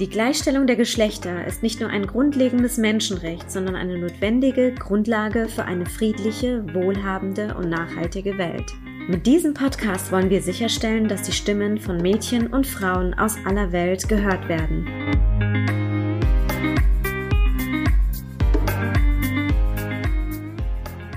[0.00, 5.66] Die Gleichstellung der Geschlechter ist nicht nur ein grundlegendes Menschenrecht, sondern eine notwendige Grundlage für
[5.66, 8.72] eine friedliche, wohlhabende und nachhaltige Welt.
[9.06, 13.70] Mit diesem Podcast wollen wir sicherstellen, dass die Stimmen von Mädchen und Frauen aus aller
[13.70, 14.84] Welt gehört werden.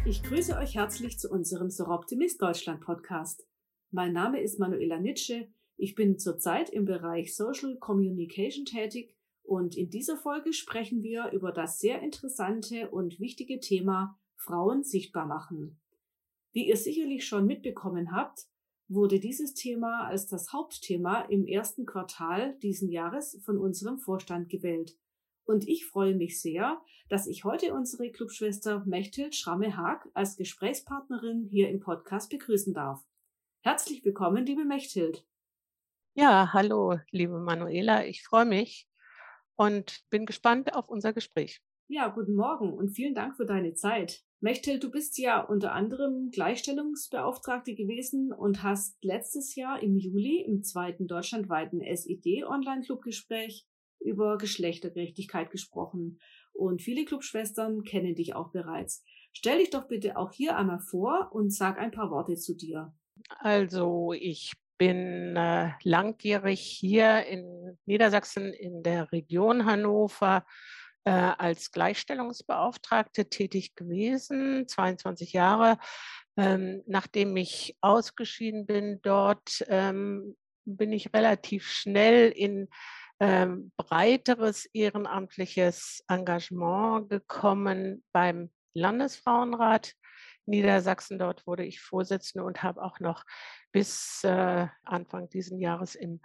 [0.05, 3.43] Ich grüße euch herzlich zu unserem Soroptimist Deutschland Podcast.
[3.89, 9.89] Mein Name ist Manuela Nitsche ich bin zurzeit im Bereich Social Communication tätig und in
[9.89, 15.79] dieser Folge sprechen wir über das sehr interessante und wichtige Thema Frauen sichtbar machen.
[16.51, 18.47] Wie ihr sicherlich schon mitbekommen habt,
[18.87, 24.97] wurde dieses Thema als das Hauptthema im ersten Quartal diesen Jahres von unserem Vorstand gewählt.
[25.45, 31.69] Und ich freue mich sehr, dass ich heute unsere Clubschwester Mechthild Schramme-Haag als Gesprächspartnerin hier
[31.69, 33.05] im Podcast begrüßen darf.
[33.61, 35.25] Herzlich willkommen, liebe Mechthild.
[36.19, 38.03] Ja, hallo, liebe Manuela.
[38.03, 38.87] Ich freue mich
[39.55, 41.61] und bin gespannt auf unser Gespräch.
[41.89, 44.23] Ja, guten Morgen und vielen Dank für deine Zeit.
[44.39, 50.63] Mechtel, du bist ja unter anderem Gleichstellungsbeauftragte gewesen und hast letztes Jahr im Juli im
[50.63, 53.67] zweiten deutschlandweiten SID-Online-Clubgespräch
[53.99, 56.19] über Geschlechtergerechtigkeit gesprochen.
[56.51, 59.03] Und viele Clubschwestern kennen dich auch bereits.
[59.33, 62.91] Stell dich doch bitte auch hier einmal vor und sag ein paar Worte zu dir.
[63.39, 70.45] Also, ich bin äh, langjährig hier in Niedersachsen in der Region Hannover
[71.03, 75.77] äh, als Gleichstellungsbeauftragte tätig gewesen, 22 Jahre.
[76.37, 82.67] Ähm, nachdem ich ausgeschieden bin dort, ähm, bin ich relativ schnell in
[83.19, 89.93] ähm, breiteres ehrenamtliches Engagement gekommen beim Landesfrauenrat
[90.47, 91.19] Niedersachsen.
[91.19, 93.23] Dort wurde ich Vorsitzende und habe auch noch
[93.71, 96.21] bis äh, Anfang dieses Jahres im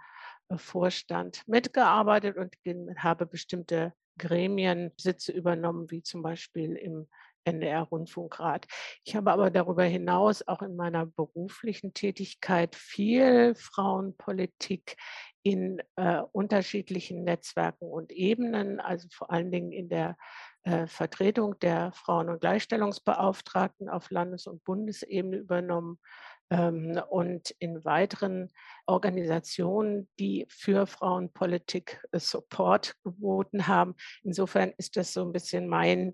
[0.49, 2.55] äh, Vorstand mitgearbeitet und
[2.97, 7.07] habe bestimmte Gremiensitze übernommen, wie zum Beispiel im
[7.45, 8.67] NDR-Rundfunkrat.
[9.03, 14.95] Ich habe aber darüber hinaus auch in meiner beruflichen Tätigkeit viel Frauenpolitik
[15.43, 20.15] in äh, unterschiedlichen Netzwerken und Ebenen, also vor allen Dingen in der
[20.65, 25.99] äh, Vertretung der Frauen- und Gleichstellungsbeauftragten auf Landes- und Bundesebene übernommen
[26.49, 28.49] ähm, und in weiteren
[28.85, 33.95] Organisationen, die für Frauenpolitik äh, Support geboten haben.
[34.23, 36.13] Insofern ist das so ein bisschen mein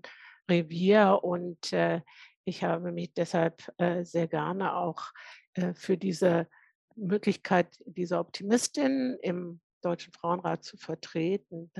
[0.50, 2.00] Revier und äh,
[2.44, 3.62] ich habe mich deshalb
[4.00, 5.12] sehr gerne auch
[5.74, 6.48] für diese
[6.96, 11.70] Möglichkeit, diese Optimistin im Deutschen Frauenrat zu vertreten,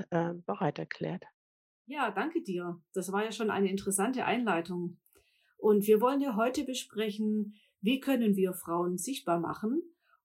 [0.45, 1.25] bereit erklärt.
[1.91, 2.81] Ja, danke dir.
[2.93, 4.97] Das war ja schon eine interessante Einleitung.
[5.57, 9.81] Und wir wollen ja heute besprechen, wie können wir Frauen sichtbar machen?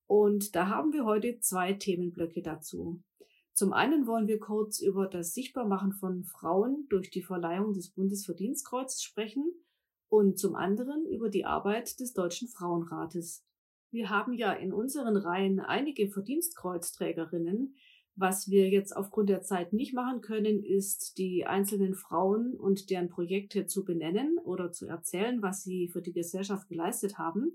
[0.06, 3.02] Und da haben wir heute zwei Themenblöcke dazu.
[3.52, 9.02] Zum einen wollen wir kurz über das Sichtbarmachen von Frauen durch die Verleihung des Bundesverdienstkreuzes
[9.02, 9.52] sprechen
[10.08, 13.44] und zum anderen über die Arbeit des Deutschen Frauenrates.
[13.90, 17.74] Wir haben ja in unseren Reihen einige Verdienstkreuzträgerinnen,
[18.16, 23.10] was wir jetzt aufgrund der Zeit nicht machen können, ist die einzelnen Frauen und deren
[23.10, 27.52] Projekte zu benennen oder zu erzählen, was sie für die Gesellschaft geleistet haben.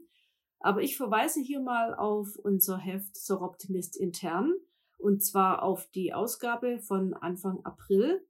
[0.60, 4.54] Aber ich verweise hier mal auf unser Heft Soroptimist intern
[5.00, 8.22] und zwar auf die Ausgabe von Anfang April.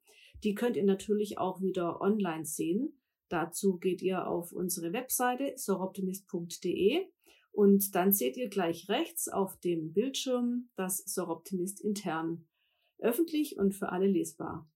[0.43, 2.97] Die könnt ihr natürlich auch wieder online sehen.
[3.27, 7.05] Dazu geht ihr auf unsere Webseite soroptimist.de
[7.51, 12.47] und dann seht ihr gleich rechts auf dem Bildschirm das Soroptimist intern.
[12.99, 14.69] Öffentlich und für alle lesbar.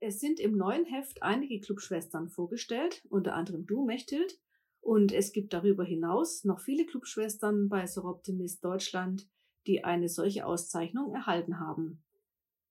[0.00, 4.38] Es sind im neuen Heft einige Clubschwestern vorgestellt, unter anderem du, Mechthild.
[4.80, 9.28] Und es gibt darüber hinaus noch viele Clubschwestern bei Soroptimist Deutschland,
[9.66, 12.04] die eine solche Auszeichnung erhalten haben.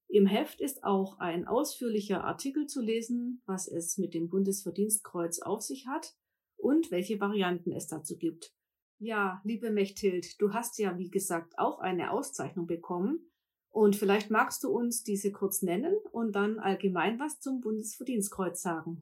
[0.07, 5.61] Im Heft ist auch ein ausführlicher Artikel zu lesen, was es mit dem Bundesverdienstkreuz auf
[5.61, 6.15] sich hat
[6.55, 8.54] und welche Varianten es dazu gibt.
[8.99, 13.29] Ja, liebe Mechthild, du hast ja, wie gesagt, auch eine Auszeichnung bekommen.
[13.69, 19.01] Und vielleicht magst du uns diese kurz nennen und dann allgemein was zum Bundesverdienstkreuz sagen.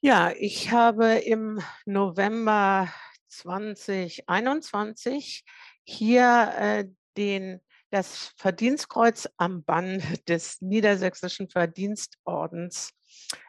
[0.00, 2.88] Ja, ich habe im November
[3.28, 5.44] 2021
[5.84, 6.86] hier äh,
[7.18, 7.60] den,
[7.90, 12.96] das Verdienstkreuz am Bann des Niedersächsischen Verdienstordens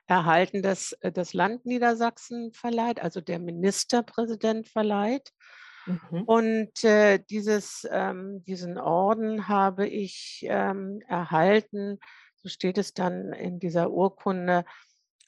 [0.05, 5.31] erhalten, das äh, das Land Niedersachsen verleiht, also der Ministerpräsident verleiht.
[5.87, 6.23] Mhm.
[6.23, 11.99] Und äh, dieses, ähm, diesen Orden habe ich ähm, erhalten,
[12.35, 14.65] so steht es dann in dieser Urkunde.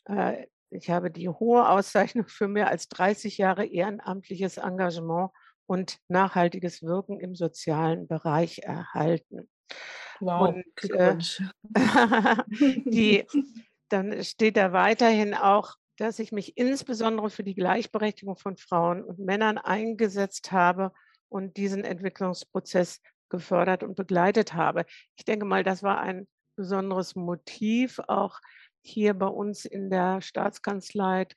[0.05, 5.31] Äh, ich habe die hohe Auszeichnung für mehr als 30 Jahre ehrenamtliches Engagement
[5.65, 9.49] und nachhaltiges Wirken im sozialen Bereich erhalten.
[10.19, 11.17] Wow, und, äh,
[12.85, 13.25] die,
[13.89, 19.19] dann steht da weiterhin auch, dass ich mich insbesondere für die Gleichberechtigung von Frauen und
[19.19, 20.93] Männern eingesetzt habe
[21.27, 24.85] und diesen Entwicklungsprozess gefördert und begleitet habe.
[25.17, 28.39] Ich denke mal, das war ein besonderes Motiv, auch
[28.81, 31.27] hier bei uns in der Staatskanzlei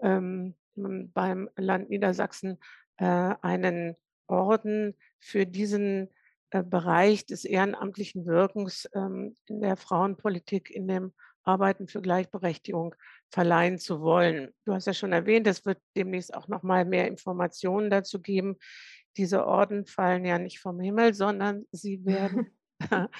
[0.00, 2.58] ähm, beim Land Niedersachsen
[2.98, 3.96] äh, einen
[4.26, 6.10] Orden für diesen
[6.50, 11.12] äh, Bereich des ehrenamtlichen Wirkens ähm, in der Frauenpolitik, in dem
[11.50, 12.94] Arbeiten für Gleichberechtigung
[13.30, 14.52] verleihen zu wollen.
[14.64, 18.56] Du hast ja schon erwähnt, es wird demnächst auch noch mal mehr Informationen dazu geben.
[19.16, 22.56] Diese Orden fallen ja nicht vom Himmel, sondern sie werden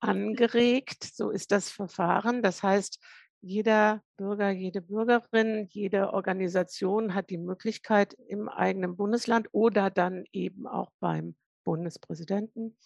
[0.00, 1.04] angeregt.
[1.04, 2.42] So ist das Verfahren.
[2.42, 3.02] Das heißt,
[3.42, 10.66] jeder Bürger, jede Bürgerin, jede Organisation hat die Möglichkeit im eigenen Bundesland oder dann eben
[10.66, 12.76] auch beim Bundespräsidenten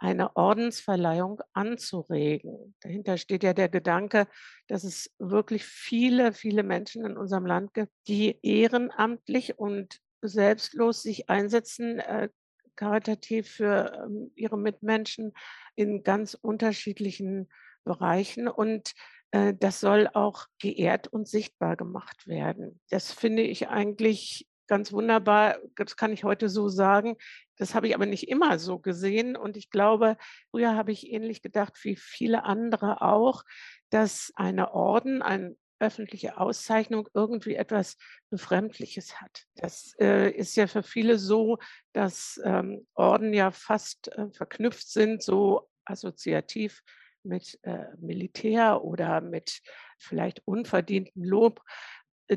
[0.00, 2.74] eine Ordensverleihung anzuregen.
[2.80, 4.26] Dahinter steht ja der Gedanke,
[4.66, 11.28] dass es wirklich viele, viele Menschen in unserem Land gibt, die ehrenamtlich und selbstlos sich
[11.28, 12.30] einsetzen, äh,
[12.76, 15.34] karitativ für ähm, ihre Mitmenschen
[15.76, 17.50] in ganz unterschiedlichen
[17.84, 18.48] Bereichen.
[18.48, 18.94] Und
[19.32, 22.80] äh, das soll auch geehrt und sichtbar gemacht werden.
[22.88, 25.58] Das finde ich eigentlich ganz wunderbar.
[25.74, 27.16] Das kann ich heute so sagen.
[27.56, 29.36] Das habe ich aber nicht immer so gesehen.
[29.36, 30.16] Und ich glaube,
[30.50, 33.42] früher habe ich ähnlich gedacht wie viele andere auch,
[33.90, 37.96] dass eine Orden, eine öffentliche Auszeichnung irgendwie etwas
[38.30, 39.46] Befremdliches hat.
[39.56, 41.58] Das äh, ist ja für viele so,
[41.92, 46.82] dass ähm, Orden ja fast äh, verknüpft sind, so assoziativ
[47.22, 49.62] mit äh, Militär oder mit
[49.98, 51.60] vielleicht unverdientem Lob.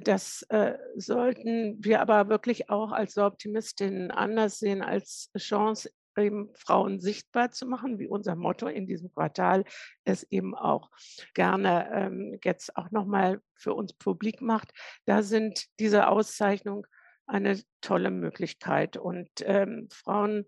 [0.01, 7.00] Das äh, sollten wir aber wirklich auch als Optimistinnen anders sehen als Chance, eben Frauen
[7.00, 9.66] sichtbar zu machen, wie unser Motto in diesem Quartal
[10.04, 10.90] es eben auch
[11.36, 14.72] gerne ähm, jetzt auch nochmal für uns publik macht.
[15.06, 16.86] Da sind diese Auszeichnungen
[17.28, 18.98] eine tolle Möglichkeit.
[18.98, 20.46] Und ähm, Frauen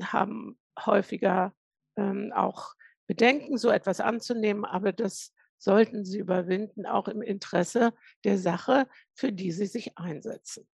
[0.00, 1.52] haben häufiger
[1.96, 2.74] ähm, auch
[3.06, 7.92] Bedenken, so etwas anzunehmen, aber das sollten sie überwinden, auch im Interesse
[8.24, 10.66] der Sache, für die sie sich einsetzen.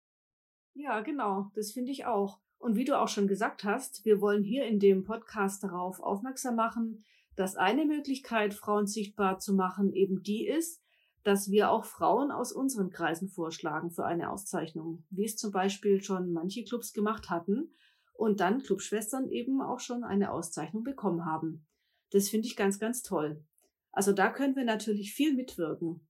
[0.74, 2.40] Ja, genau, das finde ich auch.
[2.58, 6.56] Und wie du auch schon gesagt hast, wir wollen hier in dem Podcast darauf aufmerksam
[6.56, 7.04] machen,
[7.36, 10.82] dass eine Möglichkeit, Frauen sichtbar zu machen, eben die ist,
[11.24, 16.02] dass wir auch Frauen aus unseren Kreisen vorschlagen für eine Auszeichnung, wie es zum Beispiel
[16.02, 17.74] schon manche Clubs gemacht hatten
[18.14, 21.66] und dann Clubschwestern eben auch schon eine Auszeichnung bekommen haben.
[22.12, 23.44] Das finde ich ganz, ganz toll.
[23.92, 26.08] Also da können wir natürlich viel mitwirken.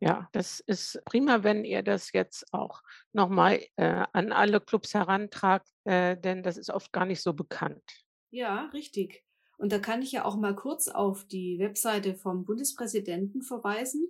[0.00, 2.82] Ja, das ist prima, wenn ihr das jetzt auch
[3.12, 7.84] nochmal äh, an alle Clubs herantragt, äh, denn das ist oft gar nicht so bekannt.
[8.30, 9.24] Ja, richtig.
[9.58, 14.08] Und da kann ich ja auch mal kurz auf die Webseite vom Bundespräsidenten verweisen.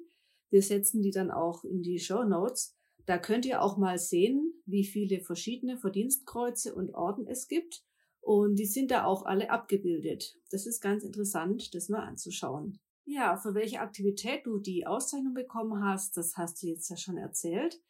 [0.48, 2.74] Wir setzen die dann auch in die Show Notes.
[3.04, 7.82] Da könnt ihr auch mal sehen, wie viele verschiedene Verdienstkreuze und Orden es gibt.
[8.22, 10.38] Und die sind da auch alle abgebildet.
[10.50, 12.78] Das ist ganz interessant, das mal anzuschauen.
[13.04, 17.16] Ja, für welche Aktivität du die Auszeichnung bekommen hast, das hast du jetzt ja schon
[17.16, 17.80] erzählt.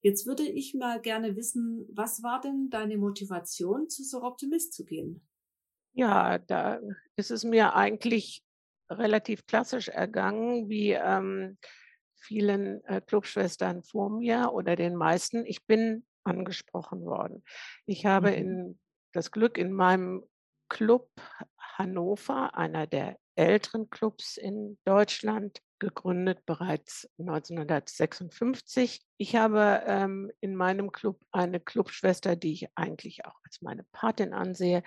[0.00, 4.84] Jetzt würde ich mal gerne wissen, was war denn deine Motivation, zu So Optimist zu
[4.84, 5.26] gehen?
[5.92, 6.80] Ja, da
[7.16, 8.42] ist es mir eigentlich
[8.90, 11.58] relativ klassisch ergangen, wie ähm,
[12.16, 15.44] vielen äh, Clubschwestern vor mir oder den meisten.
[15.46, 17.44] Ich bin angesprochen worden.
[17.84, 18.36] Ich habe mhm.
[18.36, 18.80] in
[19.12, 20.24] das Glück in meinem
[20.68, 21.10] Club
[21.58, 29.04] Hannover, einer der älteren Clubs in Deutschland, gegründet bereits 1956.
[29.16, 34.32] Ich habe ähm, in meinem Club eine Clubschwester, die ich eigentlich auch als meine Patin
[34.32, 34.84] ansehe,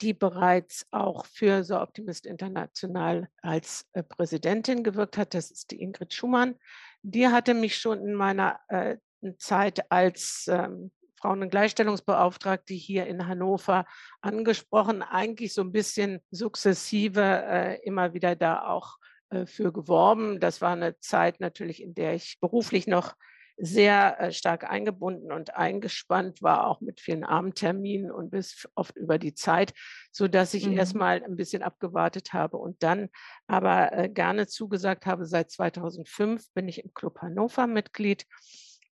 [0.00, 5.34] die bereits auch für So Optimist International als äh, Präsidentin gewirkt hat.
[5.34, 6.56] Das ist die Ingrid Schumann.
[7.02, 8.96] Die hatte mich schon in meiner äh,
[9.38, 10.90] Zeit als ähm,
[11.24, 13.86] Frauen- und Gleichstellungsbeauftragte hier in Hannover
[14.20, 18.98] angesprochen, eigentlich so ein bisschen sukzessive äh, immer wieder da auch
[19.30, 20.38] äh, für geworben.
[20.38, 23.14] Das war eine Zeit natürlich, in der ich beruflich noch
[23.56, 29.16] sehr äh, stark eingebunden und eingespannt war, auch mit vielen Abendterminen und bis oft über
[29.16, 29.72] die Zeit,
[30.12, 30.76] so dass ich mhm.
[30.76, 33.08] erstmal ein bisschen abgewartet habe und dann
[33.46, 35.24] aber äh, gerne zugesagt habe.
[35.24, 38.26] Seit 2005 bin ich im Club Hannover Mitglied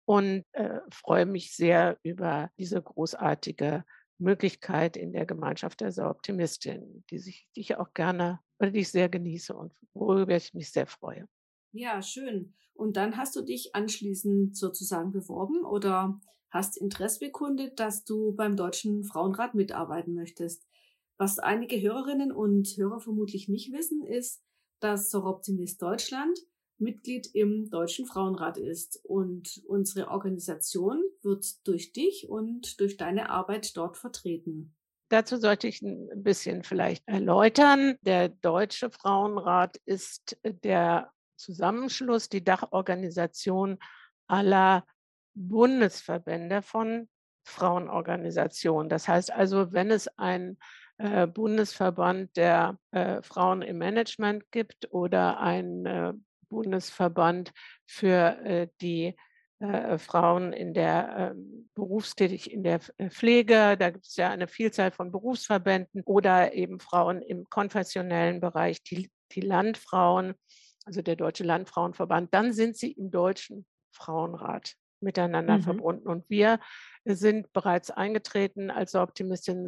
[0.05, 3.83] und äh, freue mich sehr über diese großartige
[4.17, 9.09] Möglichkeit in der Gemeinschaft der Optimistin, die, die ich auch gerne oder die ich sehr
[9.09, 11.27] genieße und worüber ich mich sehr freue.
[11.73, 12.53] Ja, schön.
[12.73, 16.19] Und dann hast du dich anschließend sozusagen beworben oder
[16.51, 20.67] hast Interesse bekundet, dass du beim Deutschen Frauenrat mitarbeiten möchtest.
[21.17, 24.43] Was einige Hörerinnen und Hörer vermutlich nicht wissen, ist,
[24.79, 26.37] dass Soroptimist Deutschland
[26.81, 28.99] Mitglied im Deutschen Frauenrat ist.
[29.05, 34.75] Und unsere Organisation wird durch dich und durch deine Arbeit dort vertreten.
[35.09, 37.97] Dazu sollte ich ein bisschen vielleicht erläutern.
[38.01, 43.77] Der Deutsche Frauenrat ist der Zusammenschluss, die Dachorganisation
[44.27, 44.85] aller
[45.33, 47.09] Bundesverbände von
[47.43, 48.89] Frauenorganisationen.
[48.89, 50.57] Das heißt also, wenn es ein
[50.97, 56.13] äh, Bundesverband der äh, Frauen im Management gibt oder ein äh,
[56.51, 57.51] Bundesverband
[57.87, 59.15] für äh, die
[59.59, 63.77] äh, Frauen in der ähm, berufstätig in der äh, Pflege.
[63.77, 69.09] Da gibt es ja eine Vielzahl von Berufsverbänden oder eben Frauen im konfessionellen Bereich, die,
[69.31, 70.33] die Landfrauen,
[70.85, 72.33] also der Deutsche Landfrauenverband.
[72.33, 75.63] Dann sind sie im Deutschen Frauenrat miteinander mhm.
[75.63, 76.07] verbunden.
[76.07, 76.59] Und wir
[77.05, 79.67] sind bereits eingetreten als Optimistin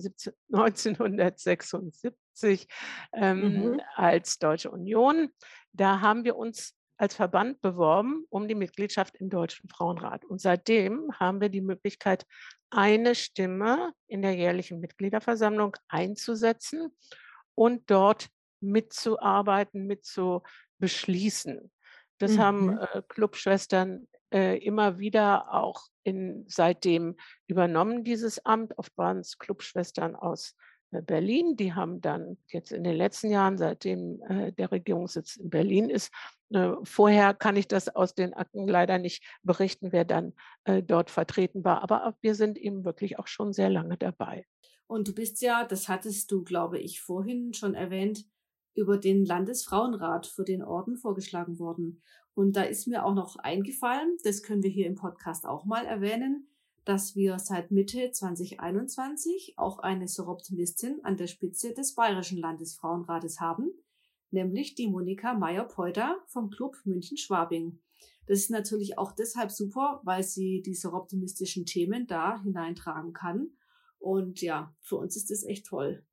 [0.52, 2.68] 1976
[3.14, 3.82] ähm, mhm.
[3.96, 5.30] als Deutsche Union.
[5.72, 10.26] Da haben wir uns als Verband beworben um die Mitgliedschaft im Deutschen Frauenrat.
[10.26, 12.26] Und seitdem haben wir die Möglichkeit,
[12.70, 16.96] eine Stimme in der jährlichen Mitgliederversammlung einzusetzen
[17.56, 18.30] und dort
[18.62, 21.72] mitzuarbeiten, mitzubeschließen.
[22.20, 22.40] Das mhm.
[22.40, 27.16] haben äh, Clubschwestern äh, immer wieder auch in, seitdem
[27.48, 28.78] übernommen, dieses Amt.
[28.78, 30.56] Oft waren es Clubschwestern aus
[30.92, 31.56] äh, Berlin.
[31.56, 36.12] Die haben dann jetzt in den letzten Jahren, seitdem äh, der Regierungssitz in Berlin ist,
[36.50, 40.34] äh, vorher kann ich das aus den Akten leider nicht berichten, wer dann
[40.66, 41.84] äh, dort vertreten war.
[41.84, 44.46] Aber wir sind eben wirklich auch schon sehr lange dabei.
[44.88, 48.26] Und du bist ja, das hattest du, glaube ich, vorhin schon erwähnt,
[48.76, 52.02] über den Landesfrauenrat für den Orden vorgeschlagen worden.
[52.36, 55.86] Und da ist mir auch noch eingefallen, das können wir hier im Podcast auch mal
[55.86, 56.48] erwähnen,
[56.86, 63.72] dass wir seit Mitte 2021 auch eine Soroptimistin an der Spitze des Bayerischen Landesfrauenrates haben,
[64.32, 67.80] nämlich die Monika Meyer-Peuter vom Club München-Schwabing.
[68.26, 73.52] Das ist natürlich auch deshalb super, weil sie diese optimistischen Themen da hineintragen kann.
[74.00, 76.06] Und ja, für uns ist das echt toll.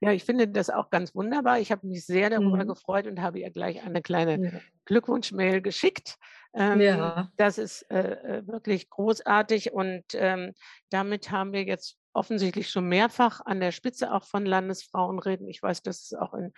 [0.00, 1.58] Ja, ich finde das auch ganz wunderbar.
[1.60, 2.68] Ich habe mich sehr darüber mhm.
[2.68, 4.60] gefreut und habe ihr gleich eine kleine ja.
[4.84, 6.16] Glückwunschmail geschickt.
[6.54, 7.30] Ähm, ja.
[7.36, 10.54] Das ist äh, äh, wirklich großartig und ähm,
[10.90, 15.48] damit haben wir jetzt offensichtlich schon mehrfach an der Spitze auch von Landesfrauenräten.
[15.48, 16.52] Ich weiß, dass es auch in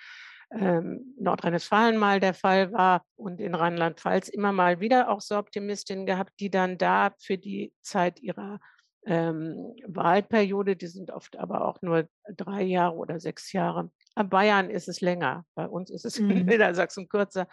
[0.53, 6.07] ähm, Nordrhein-Westfalen mal der Fall war und in Rheinland-Pfalz immer mal wieder auch so Optimistinnen
[6.07, 8.59] gehabt, die dann da für die Zeit ihrer
[9.07, 13.91] ähm, Wahlperiode, die sind oft aber auch nur drei Jahre oder sechs Jahre.
[14.15, 16.31] Bei Bayern ist es länger, bei uns ist es mhm.
[16.31, 17.49] in Niedersachsen kürzer,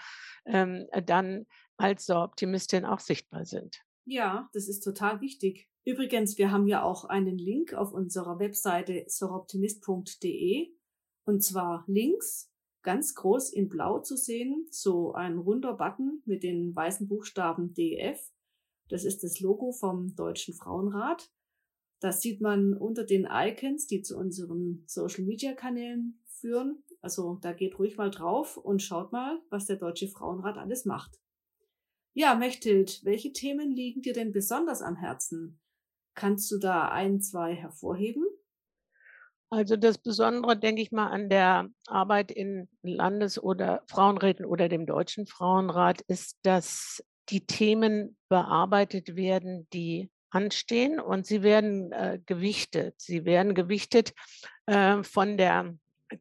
[0.45, 1.45] ähm, dann
[1.77, 3.81] als so Optimistin auch sichtbar sind.
[4.05, 5.67] Ja, das ist total wichtig.
[5.85, 10.69] Übrigens, wir haben ja auch einen Link auf unserer Webseite soroptimist.de
[11.25, 12.51] und zwar links
[12.83, 18.19] ganz groß in blau zu sehen, so ein runder Button mit den weißen Buchstaben DF.
[18.89, 21.29] Das ist das Logo vom Deutschen Frauenrat.
[21.99, 26.83] Das sieht man unter den Icons, die zu unseren Social Media Kanälen führen.
[27.01, 31.19] Also da geht ruhig mal drauf und schaut mal, was der Deutsche Frauenrat alles macht.
[32.13, 35.59] Ja, Mechthild, welche Themen liegen dir denn besonders am Herzen?
[36.15, 38.25] Kannst du da ein, zwei hervorheben?
[39.49, 44.85] Also das Besondere, denke ich mal, an der Arbeit in Landes- oder Frauenräten oder dem
[44.85, 52.95] Deutschen Frauenrat ist, dass die Themen bearbeitet werden, die anstehen und sie werden äh, gewichtet.
[53.01, 54.13] Sie werden gewichtet
[54.67, 55.75] äh, von der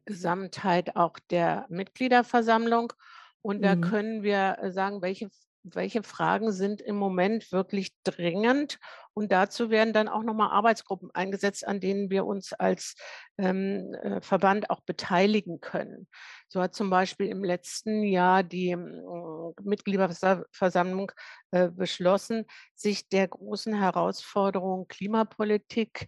[0.05, 2.93] Gesamtheit auch der Mitgliederversammlung.
[3.41, 3.81] Und da mhm.
[3.81, 5.29] können wir äh, sagen, welche
[5.75, 8.79] welche Fragen sind im Moment wirklich dringend.
[9.13, 12.95] Und dazu werden dann auch nochmal Arbeitsgruppen eingesetzt, an denen wir uns als
[13.39, 16.07] ähm, äh, Verband auch beteiligen können.
[16.47, 21.11] So hat zum Beispiel im letzten Jahr die äh, Mitgliederversammlung
[21.51, 22.45] äh, beschlossen,
[22.75, 26.07] sich der großen Herausforderung Klimapolitik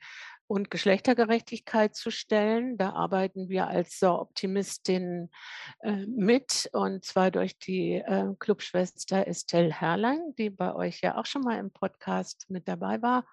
[0.49, 2.75] und Geschlechtergerechtigkeit zu stellen.
[2.75, 5.29] Da arbeiten wir als Optimistin
[5.81, 11.27] äh, mit und zwar durch die äh, Clubschwester Estelle Herrlein, die bei euch ja auch
[11.27, 13.25] schon mal im Podcast mit dabei war.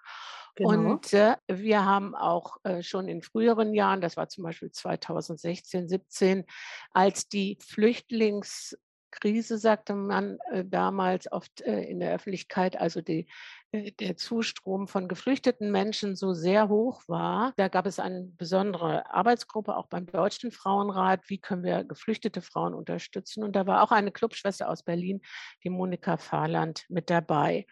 [0.55, 0.69] Genau.
[0.69, 5.89] Und äh, wir haben auch äh, schon in früheren Jahren, das war zum Beispiel 2016,
[5.89, 6.45] 17,
[6.91, 8.77] als die Flüchtlings
[9.11, 13.27] Krise, sagte man äh, damals oft äh, in der Öffentlichkeit, also die,
[13.71, 17.53] äh, der Zustrom von geflüchteten Menschen so sehr hoch war.
[17.57, 22.73] Da gab es eine besondere Arbeitsgruppe, auch beim Deutschen Frauenrat, wie können wir geflüchtete Frauen
[22.73, 23.43] unterstützen.
[23.43, 25.21] Und da war auch eine Clubschwester aus Berlin,
[25.63, 27.65] die Monika Fahrland, mit dabei.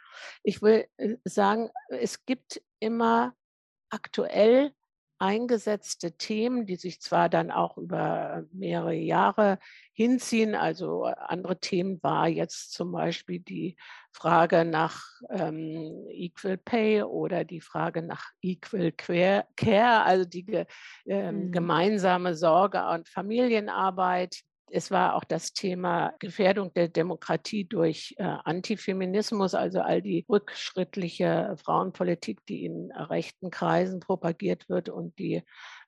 [0.43, 0.87] Ich will
[1.23, 3.33] sagen, es gibt immer
[3.89, 4.73] aktuell
[5.19, 9.59] eingesetzte Themen, die sich zwar dann auch über mehrere Jahre
[9.93, 13.77] hinziehen, also andere Themen war jetzt zum Beispiel die
[14.11, 20.65] Frage nach ähm, Equal Pay oder die Frage nach Equal Care, also die
[21.05, 21.51] äh, mhm.
[21.51, 24.41] gemeinsame Sorge und Familienarbeit.
[24.69, 31.55] Es war auch das Thema Gefährdung der Demokratie durch äh, Antifeminismus, also all die rückschrittliche
[31.63, 35.43] Frauenpolitik, die in rechten Kreisen propagiert wird und die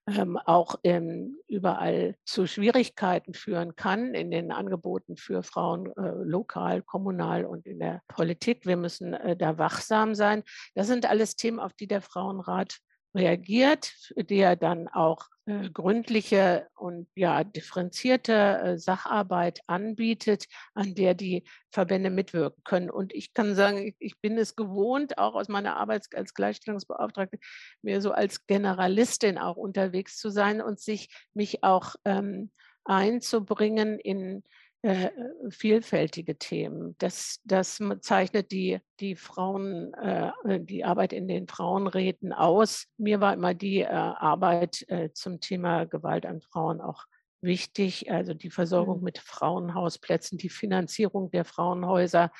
[0.07, 6.81] ähm, auch ähm, überall zu Schwierigkeiten führen kann in den Angeboten für Frauen äh, lokal,
[6.81, 8.65] kommunal und in der Politik.
[8.65, 10.43] Wir müssen äh, da wachsam sein.
[10.75, 12.77] Das sind alles Themen, auf die der Frauenrat
[13.17, 21.45] reagiert, der dann auch äh, gründliche und ja differenzierte äh, Sacharbeit anbietet, an der die
[21.71, 22.89] Verbände mitwirken können.
[22.89, 27.39] Und ich kann sagen, ich, bin es gewohnt, auch aus meiner Arbeit als Gleichstellungsbeauftragte,
[27.81, 32.51] mir so als Generalistin auch unterwegs zu sein und sich mich auch ähm,
[32.83, 34.43] einzubringen in
[34.83, 35.09] äh,
[35.49, 36.95] vielfältige Themen.
[36.99, 42.85] Das, das zeichnet die, die Frauen, äh, die Arbeit in den Frauenräten aus.
[42.97, 47.05] Mir war immer die äh, Arbeit äh, zum Thema Gewalt an Frauen auch
[47.41, 49.03] wichtig, also die Versorgung mhm.
[49.03, 52.31] mit Frauenhausplätzen, die Finanzierung der Frauenhäuser.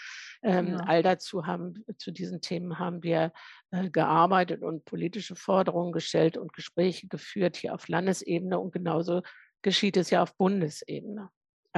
[0.43, 0.77] Ähm, ja.
[0.77, 3.31] All dazu haben, zu diesen Themen haben wir
[3.71, 9.21] äh, gearbeitet und politische Forderungen gestellt und Gespräche geführt hier auf Landesebene und genauso
[9.63, 11.29] geschieht es ja auf Bundesebene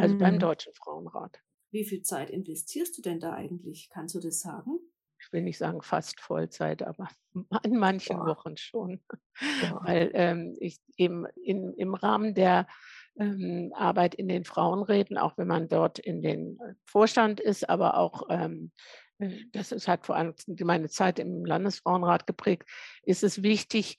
[0.01, 0.19] also mhm.
[0.19, 1.39] beim Deutschen Frauenrat.
[1.71, 3.89] Wie viel Zeit investierst du denn da eigentlich?
[3.91, 4.79] Kannst du das sagen?
[5.21, 7.09] Ich will nicht sagen fast Vollzeit, aber
[7.49, 8.27] an manchen Boah.
[8.27, 9.01] Wochen schon.
[9.09, 9.81] Boah.
[9.83, 12.67] Weil ähm, ich eben in, im Rahmen der
[13.19, 17.97] ähm, Arbeit in den Frauenräten, auch wenn man dort in den äh, Vorstand ist, aber
[17.97, 18.71] auch ähm,
[19.19, 22.67] äh, das ist, hat vor allem meine Zeit im Landesfrauenrat geprägt,
[23.03, 23.97] ist es wichtig,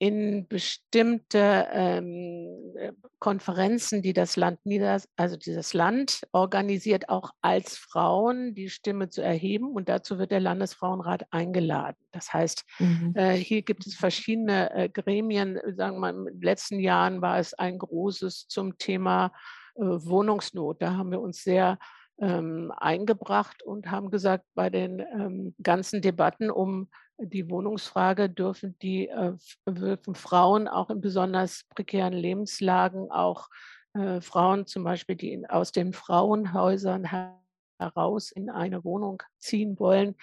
[0.00, 7.76] in bestimmte ähm, äh, Konferenzen, die das Land nieder, also dieses Land organisiert, auch als
[7.76, 9.72] Frauen die Stimme zu erheben.
[9.72, 11.98] Und dazu wird der Landesfrauenrat eingeladen.
[12.12, 13.12] Das heißt, mhm.
[13.14, 15.60] äh, hier gibt es verschiedene äh, Gremien.
[15.76, 19.32] Sagen wir mal, in den letzten Jahren war es ein großes zum Thema
[19.74, 20.80] äh, Wohnungsnot.
[20.80, 21.78] Da haben wir uns sehr
[22.20, 29.08] ähm, eingebracht und haben gesagt, bei den ähm, ganzen Debatten um die Wohnungsfrage dürfen die
[29.08, 29.34] äh,
[29.68, 33.48] dürfen Frauen auch in besonders prekären Lebenslagen, auch
[33.94, 37.10] äh, Frauen zum Beispiel, die in, aus den Frauenhäusern
[37.80, 40.14] heraus in eine Wohnung ziehen wollen,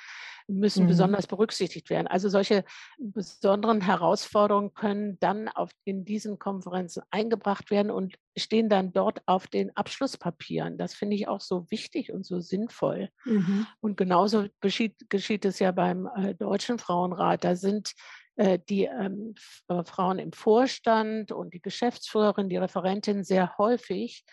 [0.48, 0.90] müssen mhm.
[0.90, 2.08] besonders berücksichtigt werden.
[2.08, 2.64] Also solche
[2.98, 9.48] besonderen Herausforderungen können dann auf, in diesen Konferenzen eingebracht werden und stehen dann dort auf
[9.48, 10.78] den Abschlusspapieren.
[10.78, 13.10] Das finde ich auch so wichtig und so sinnvoll.
[13.26, 13.68] Mhm.
[13.82, 17.44] Und genauso geschieht, geschieht es ja beim äh, Deutschen Frauenrat.
[17.44, 17.94] Da sind
[18.38, 19.34] äh, die ähm,
[19.68, 24.24] äh, Frauen im Vorstand und die Geschäftsführerin, die Referentin sehr häufig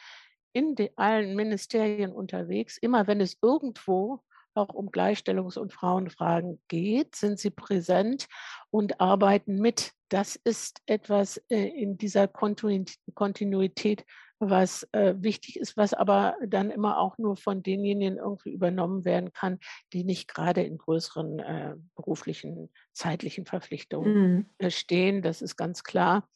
[0.55, 2.79] in allen Ministerien unterwegs.
[2.79, 4.23] Immer wenn es irgendwo
[4.55, 8.29] auch um Gleichstellungs- und Frauenfragen geht, sind sie präsent
[8.71, 9.93] und arbeiten mit.
[10.09, 14.05] Das ist etwas äh, in dieser Kontinuität,
[14.38, 19.33] was äh, wichtig ist, was aber dann immer auch nur von denjenigen irgendwie übernommen werden
[19.33, 19.59] kann,
[19.93, 24.71] die nicht gerade in größeren äh, beruflichen, zeitlichen Verpflichtungen mhm.
[24.71, 25.23] stehen.
[25.23, 26.29] Das ist ganz klar.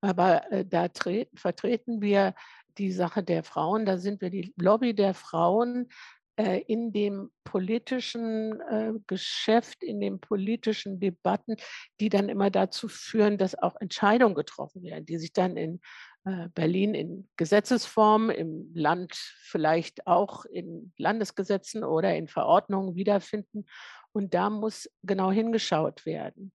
[0.00, 0.88] Aber da
[1.34, 2.34] vertreten wir
[2.78, 3.86] die Sache der Frauen.
[3.86, 5.88] Da sind wir die Lobby der Frauen
[6.36, 11.56] äh, in dem politischen äh, Geschäft, in den politischen Debatten,
[12.00, 15.80] die dann immer dazu führen, dass auch Entscheidungen getroffen werden, die sich dann in
[16.24, 23.66] äh, Berlin in Gesetzesform, im Land vielleicht auch in Landesgesetzen oder in Verordnungen wiederfinden.
[24.12, 26.52] Und da muss genau hingeschaut werden.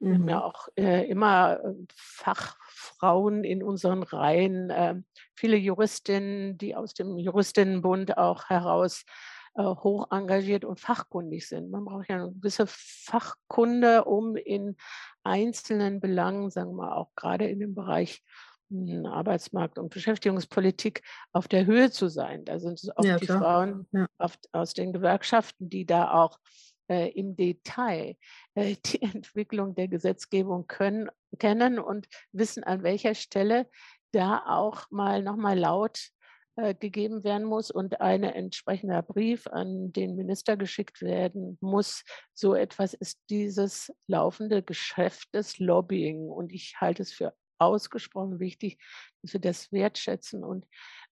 [0.00, 0.42] Wir haben ja mhm.
[0.42, 4.94] auch äh, immer äh, Fachfrauen in unseren Reihen, äh,
[5.34, 9.04] viele Juristinnen, die aus dem Juristinnenbund auch heraus
[9.58, 11.70] äh, hoch engagiert und fachkundig sind.
[11.70, 14.76] Man braucht ja eine gewisse Fachkunde, um in
[15.24, 18.22] einzelnen Belangen, sagen wir auch gerade in dem Bereich
[18.70, 22.44] hm, Arbeitsmarkt und Beschäftigungspolitik auf der Höhe zu sein.
[22.44, 23.40] Da sind es auch ja, die klar.
[23.40, 24.06] Frauen ja.
[24.18, 26.38] auf, aus den Gewerkschaften, die da auch
[26.88, 28.16] äh, im Detail
[28.54, 33.68] äh, die Entwicklung der Gesetzgebung können, kennen und wissen, an welcher Stelle
[34.12, 36.10] da auch mal nochmal laut
[36.56, 42.02] äh, gegeben werden muss und ein entsprechender Brief an den Minister geschickt werden muss.
[42.34, 46.28] So etwas ist dieses laufende Geschäft des Lobbying.
[46.28, 48.78] Und ich halte es für ausgesprochen wichtig,
[49.22, 50.66] dass wir das wertschätzen und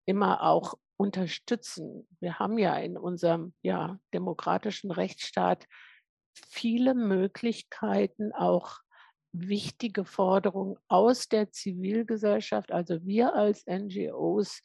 [0.06, 2.06] immer auch unterstützen.
[2.20, 5.66] Wir haben ja in unserem ja, demokratischen Rechtsstaat
[6.34, 8.78] viele Möglichkeiten, auch
[9.32, 14.62] wichtige Forderungen aus der Zivilgesellschaft, also wir als NGOs,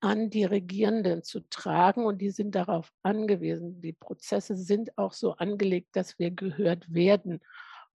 [0.00, 3.82] an die Regierenden zu tragen und die sind darauf angewiesen.
[3.82, 7.40] Die Prozesse sind auch so angelegt, dass wir gehört werden.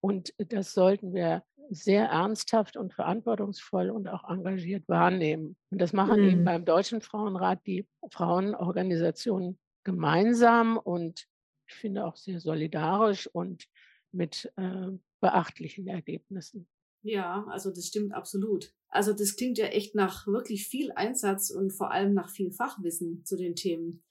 [0.06, 5.56] Und das sollten wir sehr ernsthaft und verantwortungsvoll und auch engagiert wahrnehmen.
[5.72, 6.30] Und das machen mhm.
[6.30, 11.26] eben beim Deutschen Frauenrat die Frauenorganisationen gemeinsam und
[11.68, 13.66] ich finde auch sehr solidarisch und
[14.12, 14.92] mit äh,
[15.22, 16.68] beachtlichen Ergebnissen.
[17.02, 18.74] Ja, also das stimmt absolut.
[18.90, 23.26] Also das klingt ja echt nach wirklich viel Einsatz und vor allem nach viel Fachwissen
[23.26, 24.04] zu den Themen.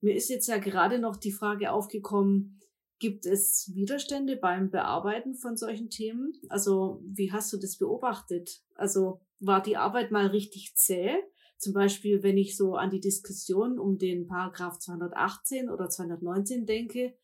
[0.00, 2.58] Mir ist jetzt ja gerade noch die Frage aufgekommen,
[2.98, 6.32] gibt es Widerstände beim Bearbeiten von solchen Themen?
[6.48, 8.62] Also wie hast du das beobachtet?
[8.74, 11.16] Also war die Arbeit mal richtig zäh?
[11.58, 17.16] Zum Beispiel, wenn ich so an die Diskussion um den Paragraph 218 oder 219 denke,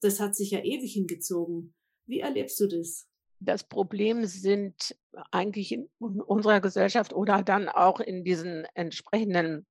[0.00, 1.74] das hat sich ja ewig hingezogen.
[2.06, 3.08] Wie erlebst du das?
[3.40, 4.96] das Problem sind
[5.30, 9.66] eigentlich in unserer Gesellschaft oder dann auch in diesen entsprechenden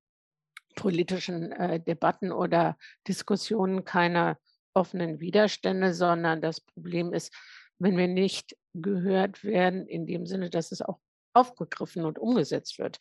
[0.76, 4.38] politischen äh, Debatten oder Diskussionen keine
[4.78, 7.34] offenen Widerstände, sondern das Problem ist,
[7.80, 11.00] wenn wir nicht gehört werden, in dem Sinne, dass es auch
[11.34, 12.98] aufgegriffen und umgesetzt wird.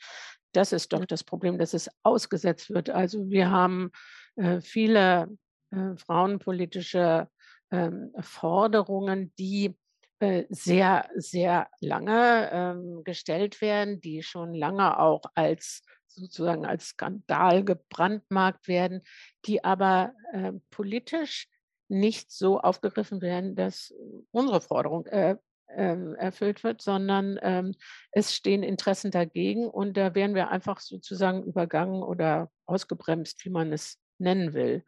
[0.53, 2.91] Das ist doch das Problem, dass es ausgesetzt wird.
[2.91, 3.91] Also wir haben
[4.37, 5.29] äh, viele
[5.71, 7.29] äh, frauenpolitische
[7.71, 9.77] ähm, Forderungen, die
[10.19, 17.65] äh, sehr, sehr lange ähm, gestellt werden, die schon lange auch als sozusagen als Skandal
[17.65, 19.03] gebrandmarkt werden,
[19.45, 21.49] die aber äh, politisch
[21.89, 23.95] nicht so aufgegriffen werden, dass
[24.31, 25.37] unsere Forderung äh,
[25.69, 27.75] äh, erfüllt wird, sondern ähm,
[28.13, 33.73] es stehen Interessen dagegen und da werden wir einfach sozusagen übergangen oder ausgebremst, wie man
[33.73, 34.85] es nennen will.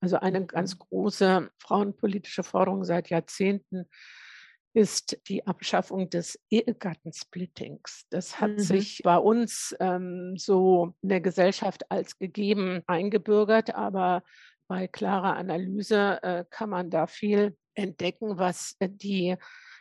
[0.00, 0.78] Also eine ganz mhm.
[0.80, 3.86] große frauenpolitische Forderung seit Jahrzehnten
[4.74, 8.06] ist die Abschaffung des Ehegattensplittings.
[8.08, 8.58] Das hat mhm.
[8.58, 14.22] sich bei uns ähm, so in der Gesellschaft als gegeben eingebürgert, aber
[14.72, 19.36] bei klarer Analyse äh, kann man da viel entdecken, was die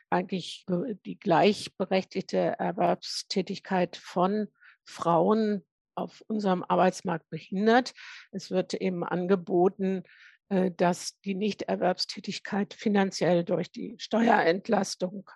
[0.10, 0.66] eigentlich
[1.06, 4.50] die gleichberechtigte Erwerbstätigkeit von
[4.84, 7.94] Frauen auf unserem Arbeitsmarkt behindert.
[8.34, 10.04] Es wird eben angeboten,
[10.50, 15.30] äh, dass die Nichterwerbstätigkeit finanziell durch die Steuerentlastung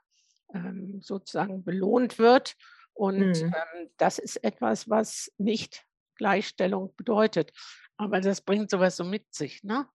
[0.54, 2.56] ähm, sozusagen belohnt wird.
[2.94, 3.56] Und mhm.
[3.56, 7.54] Ähm, das ist etwas, was nicht Gleichstellung bedeutet.
[7.98, 9.88] Aber das bringt sowas so mit sich, ne?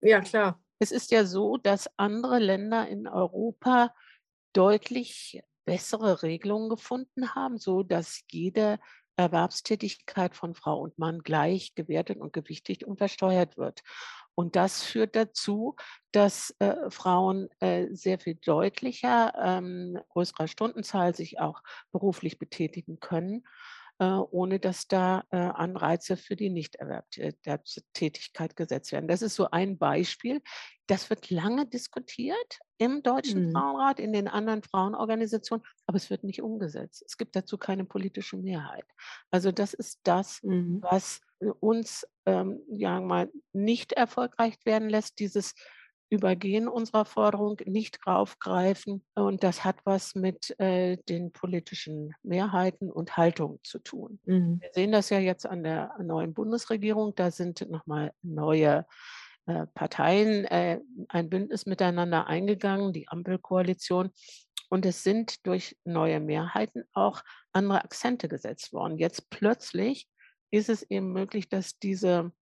[0.00, 0.62] ja, klar.
[0.82, 3.94] Es ist ja so, dass andere Länder in Europa
[4.54, 8.78] deutlich bessere Regelungen gefunden haben, so dass jede
[9.16, 13.82] Erwerbstätigkeit von Frau und Mann gleich gewertet und gewichtigt und versteuert wird.
[14.34, 15.76] Und das führt dazu,
[16.12, 21.62] dass äh, Frauen äh, sehr viel deutlicher, ähm, größerer Stundenzahl sich auch
[21.92, 23.44] beruflich betätigen können
[24.04, 29.08] ohne dass da äh, Anreize für die Nichterwerbstätigkeit gesetzt werden.
[29.08, 30.40] Das ist so ein Beispiel.
[30.86, 33.52] Das wird lange diskutiert im Deutschen mhm.
[33.52, 37.04] Frauenrat, in den anderen Frauenorganisationen, aber es wird nicht umgesetzt.
[37.06, 38.86] Es gibt dazu keine politische Mehrheit.
[39.30, 40.82] Also das ist das, mhm.
[40.82, 41.20] was
[41.60, 45.54] uns ähm, ja mal nicht erfolgreich werden lässt, dieses
[46.10, 49.04] Übergehen unserer Forderung, nicht raufgreifen.
[49.14, 54.18] Und das hat was mit äh, den politischen Mehrheiten und Haltungen zu tun.
[54.24, 54.60] Mhm.
[54.60, 57.14] Wir sehen das ja jetzt an der neuen Bundesregierung.
[57.14, 58.86] Da sind nochmal neue
[59.46, 64.10] äh, Parteien äh, ein Bündnis miteinander eingegangen, die Ampelkoalition.
[64.68, 68.98] Und es sind durch neue Mehrheiten auch andere Akzente gesetzt worden.
[68.98, 70.08] Jetzt plötzlich
[70.52, 72.32] ist es eben möglich, dass diese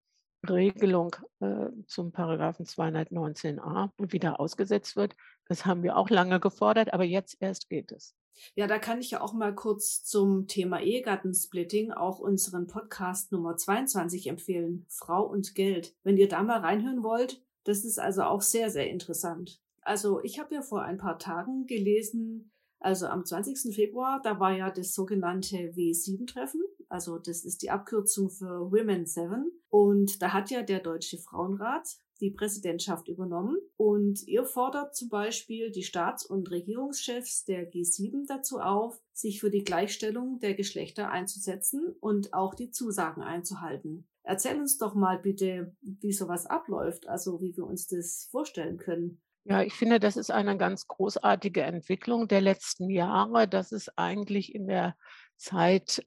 [0.48, 5.14] Regelung äh, zum Paragraphen 219a wieder ausgesetzt wird.
[5.46, 8.14] Das haben wir auch lange gefordert, aber jetzt erst geht es.
[8.54, 13.56] Ja, da kann ich ja auch mal kurz zum Thema Ehegattensplitting auch unseren Podcast Nummer
[13.56, 15.96] 22 empfehlen, Frau und Geld.
[16.04, 19.60] Wenn ihr da mal reinhören wollt, das ist also auch sehr, sehr interessant.
[19.82, 23.74] Also ich habe ja vor ein paar Tagen gelesen, also am 20.
[23.74, 26.62] Februar, da war ja das sogenannte W7-Treffen.
[26.88, 29.50] Also das ist die Abkürzung für Women 7.
[29.68, 31.88] Und da hat ja der Deutsche Frauenrat
[32.20, 33.58] die Präsidentschaft übernommen.
[33.76, 39.50] Und ihr fordert zum Beispiel die Staats- und Regierungschefs der G7 dazu auf, sich für
[39.50, 44.08] die Gleichstellung der Geschlechter einzusetzen und auch die Zusagen einzuhalten.
[44.22, 49.22] Erzähl uns doch mal bitte, wie sowas abläuft, also wie wir uns das vorstellen können.
[49.44, 53.48] Ja, ich finde, das ist eine ganz großartige Entwicklung der letzten Jahre.
[53.48, 54.94] Das ist eigentlich in der
[55.38, 56.02] Zeit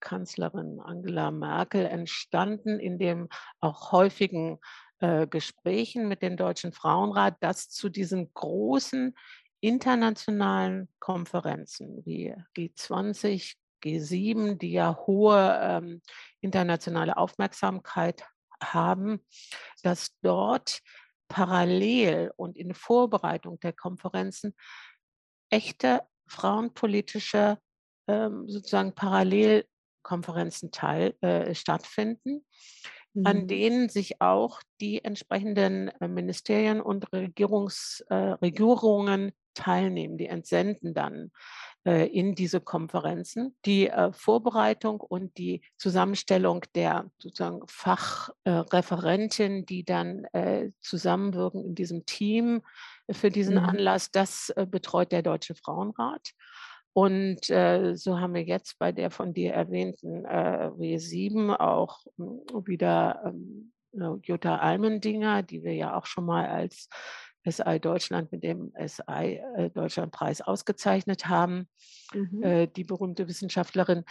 [0.00, 3.28] Kanzlerin Angela Merkel entstanden, in dem
[3.60, 4.58] auch häufigen
[5.00, 9.14] äh, Gesprächen mit dem Deutschen Frauenrat, dass zu diesen großen
[9.60, 16.02] internationalen Konferenzen wie G20, G7, die ja hohe ähm,
[16.40, 18.24] internationale Aufmerksamkeit
[18.62, 19.24] haben,
[19.82, 20.80] dass dort
[21.28, 24.54] parallel und in Vorbereitung der Konferenzen
[25.50, 27.58] echte frauenpolitische
[28.08, 32.44] ähm, sozusagen Parallelkonferenzen teil, äh, stattfinden,
[33.14, 33.26] mhm.
[33.26, 40.18] an denen sich auch die entsprechenden äh, Ministerien und Regierungs, äh, Regierungen teilnehmen.
[40.18, 41.30] Die entsenden dann
[41.86, 43.56] äh, in diese Konferenzen.
[43.64, 52.04] Die äh, Vorbereitung und die Zusammenstellung der sozusagen Fachreferentin, die dann äh, zusammenwirken in diesem
[52.04, 52.62] Team
[53.08, 53.68] für diesen mhm.
[53.68, 56.32] Anlass, das betreut der Deutsche Frauenrat.
[56.96, 62.22] Und äh, so haben wir jetzt bei der von dir erwähnten äh, W7 auch äh,
[62.66, 63.74] wieder ähm,
[64.22, 66.88] Jutta Almendinger, die wir ja auch schon mal als
[67.46, 71.68] SI Deutschland mit dem SI äh, Deutschlandpreis ausgezeichnet haben.
[72.14, 72.42] Mhm.
[72.42, 74.04] Äh, die berühmte Wissenschaftlerin,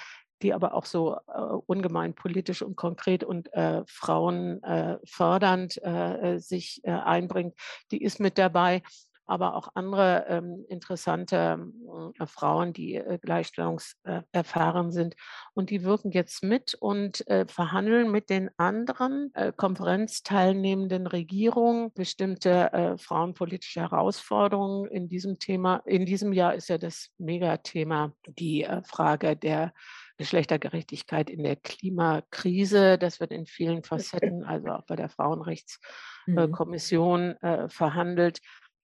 [0.43, 3.49] die aber auch so äh, ungemein politisch und konkret und
[3.87, 7.55] frauenfördernd äh, äh, sich einbringt,
[7.89, 8.83] die ist mit dabei
[9.25, 11.71] aber auch andere ähm, interessante
[12.19, 15.15] äh, Frauen, die äh, gleichstellungserfahren sind.
[15.53, 22.73] Und die wirken jetzt mit und äh, verhandeln mit den anderen äh, konferenzteilnehmenden Regierungen bestimmte
[22.73, 25.81] äh, frauenpolitische Herausforderungen in diesem Thema.
[25.85, 29.73] In diesem Jahr ist ja das Megathema die äh, Frage der
[30.17, 32.97] Geschlechtergerechtigkeit in der Klimakrise.
[32.97, 35.11] Das wird in vielen Facetten, also auch bei der mhm.
[35.11, 38.39] Frauenrechtskommission, äh, verhandelt.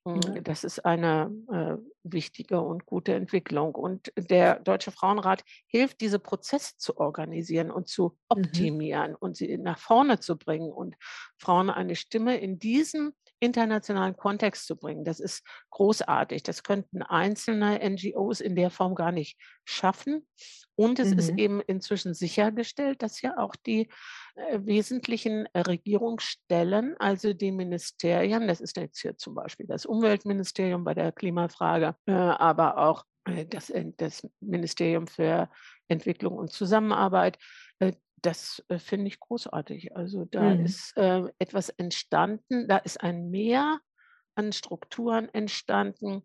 [0.05, 0.43] Mhm.
[0.43, 3.75] Das ist eine äh, wichtige und gute Entwicklung.
[3.75, 8.17] Und der Deutsche Frauenrat hilft, diese Prozesse zu organisieren und zu mhm.
[8.29, 9.17] optimieren mhm.
[9.19, 10.95] und sie nach vorne zu bringen und
[11.37, 15.03] Frauen eine Stimme in diesem internationalen Kontext zu bringen.
[15.03, 16.43] Das ist großartig.
[16.43, 20.27] Das könnten einzelne NGOs in der Form gar nicht schaffen.
[20.75, 21.19] Und es mhm.
[21.19, 23.89] ist eben inzwischen sichergestellt, dass ja auch die
[24.35, 31.11] wesentlichen Regierungsstellen, also die Ministerien, das ist jetzt hier zum Beispiel das Umweltministerium bei der
[31.11, 35.49] Klimafrage, äh, aber auch äh, das, äh, das Ministerium für
[35.87, 37.37] Entwicklung und Zusammenarbeit,
[37.79, 39.95] äh, das äh, finde ich großartig.
[39.95, 40.65] Also da mhm.
[40.65, 43.79] ist etwas entstanden, da ist ein Mehr
[44.35, 46.23] an Strukturen entstanden,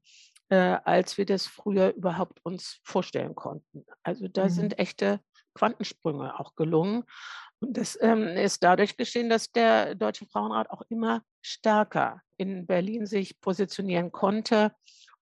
[0.48, 3.84] äh, als wir das früher überhaupt uns vorstellen konnten.
[4.02, 4.50] Also da mhm.
[4.50, 5.20] sind echte
[5.56, 7.04] Quantensprünge auch gelungen.
[7.60, 13.06] Und das ähm, ist dadurch geschehen, dass der Deutsche Frauenrat auch immer stärker in Berlin
[13.06, 14.72] sich positionieren konnte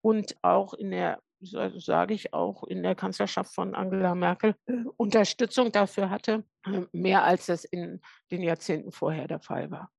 [0.00, 4.56] und auch in der, sage ich auch, in der Kanzlerschaft von Angela Merkel
[4.96, 9.90] Unterstützung dafür hatte, äh, mehr als das in den Jahrzehnten vorher der Fall war.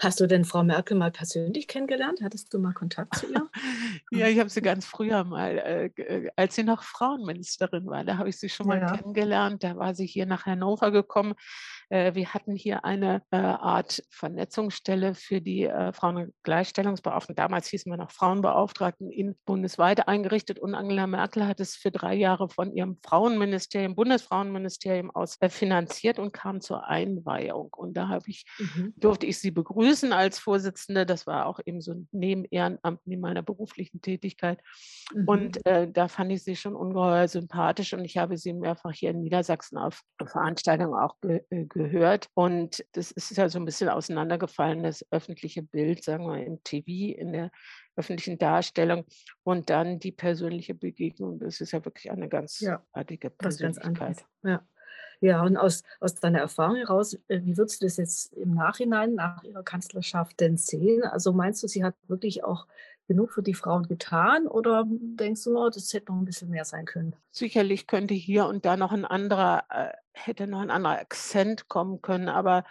[0.00, 2.20] Hast du denn Frau Merkel mal persönlich kennengelernt?
[2.22, 3.50] Hattest du mal Kontakt zu ihr?
[4.12, 8.18] ja, ich habe sie ganz früher mal, äh, äh, als sie noch Frauenministerin war, da
[8.18, 8.96] habe ich sie schon mal ja.
[8.96, 9.64] kennengelernt.
[9.64, 11.34] Da war sie hier nach Hannover gekommen.
[11.88, 17.34] Äh, wir hatten hier eine äh, Art Vernetzungsstelle für die äh, Frauen- und Gleichstellungsbeauftragten.
[17.34, 20.60] Damals hießen wir noch Frauenbeauftragten in bundesweit eingerichtet.
[20.60, 26.20] Und Angela Merkel hat es für drei Jahre von ihrem Frauenministerium, Bundesfrauenministerium aus äh, finanziert
[26.20, 27.72] und kam zur Einweihung.
[27.74, 28.94] Und da ich, mhm.
[28.96, 29.63] durfte ich sie begrüßen
[30.12, 31.06] als Vorsitzende.
[31.06, 34.60] Das war auch eben so ein Nebenehrenamt neben meiner beruflichen Tätigkeit.
[35.14, 35.28] Mhm.
[35.28, 39.10] Und äh, da fand ich sie schon ungeheuer sympathisch und ich habe sie mehrfach hier
[39.10, 42.28] in Niedersachsen auf Veranstaltungen auch ge äh, gehört.
[42.34, 47.18] Und das ist ja so ein bisschen auseinandergefallen, das öffentliche Bild, sagen wir im TV,
[47.18, 47.50] in der
[47.96, 49.04] öffentlichen Darstellung
[49.44, 51.38] und dann die persönliche Begegnung.
[51.38, 54.24] Das ist ja wirklich eine ganz ja, artige Persönlichkeit.
[54.42, 54.66] Ja.
[55.24, 59.14] Ja, und aus, aus deiner Erfahrung heraus, äh, wie würdest du das jetzt im Nachhinein
[59.14, 61.02] nach ihrer Kanzlerschaft denn sehen?
[61.02, 62.66] Also meinst du, sie hat wirklich auch
[63.08, 66.66] genug für die Frauen getan oder denkst du, oh, das hätte noch ein bisschen mehr
[66.66, 67.16] sein können?
[67.30, 72.02] Sicherlich könnte hier und da noch ein anderer, äh, hätte noch ein anderer Akzent kommen
[72.02, 72.64] können, aber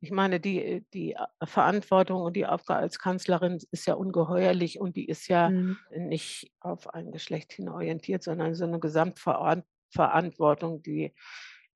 [0.00, 5.06] ich meine, die, die Verantwortung und die Aufgabe als Kanzlerin ist ja ungeheuerlich und die
[5.06, 5.78] ist ja mhm.
[5.96, 11.14] nicht auf ein Geschlecht hin orientiert, sondern so eine Gesamtverantwortung, die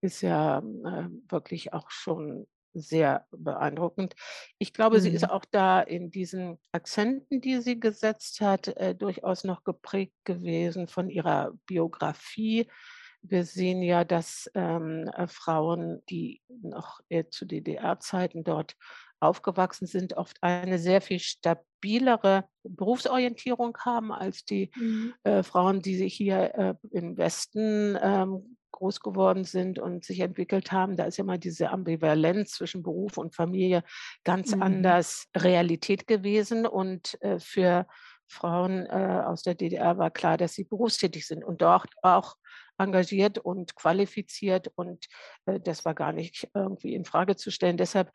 [0.06, 4.14] ist ja äh, wirklich auch schon sehr beeindruckend.
[4.58, 5.00] Ich glaube, mhm.
[5.00, 5.30] sie ist mhm.
[5.30, 11.08] auch da in diesen Akzenten, die sie gesetzt hat, äh, durchaus noch geprägt gewesen von
[11.10, 12.68] ihrer Biografie.
[13.22, 18.76] Wir sehen ja, dass ähm, äh, Frauen, die noch äh, zu DDR-Zeiten dort
[19.18, 25.14] aufgewachsen sind, oft eine sehr viel stabilere Berufsorientierung haben als die mhm.
[25.24, 30.70] äh, Frauen, die sich hier äh, im Westen ähm, groß geworden sind und sich entwickelt
[30.70, 33.82] haben, da ist ja mal diese Ambivalenz zwischen Beruf und Familie
[34.24, 34.62] ganz mhm.
[34.62, 36.66] anders Realität gewesen.
[36.66, 37.86] Und äh, für
[38.28, 42.36] Frauen äh, aus der DDR war klar, dass sie berufstätig sind und dort auch
[42.78, 45.06] engagiert und qualifiziert und
[45.46, 47.76] äh, das war gar nicht irgendwie in Frage zu stellen.
[47.76, 48.12] Deshalb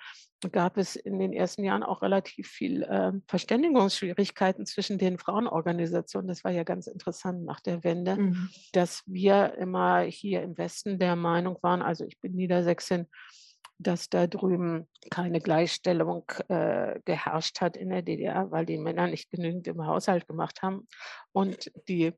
[0.52, 6.28] gab es in den ersten Jahren auch relativ viel äh, Verständigungsschwierigkeiten zwischen den Frauenorganisationen.
[6.28, 8.50] Das war ja ganz interessant nach der Wende, mhm.
[8.74, 13.08] dass wir immer hier im Westen der Meinung waren, also ich bin Niedersächsin,
[13.84, 19.32] dass da drüben keine Gleichstellung äh, geherrscht hat in der DDR, weil die Männer nicht
[19.32, 20.88] genügend im Haushalt gemacht haben.
[21.34, 22.14] Und die